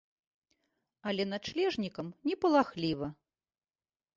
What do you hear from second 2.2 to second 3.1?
не палахліва.